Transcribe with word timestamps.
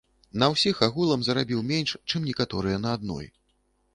На 0.43 0.47
ўсіх 0.53 0.79
агулам 0.87 1.25
зарабіў 1.27 1.61
менш, 1.73 1.93
чым 2.09 2.25
некаторыя 2.31 2.81
на 2.87 2.97
адной. 2.99 3.27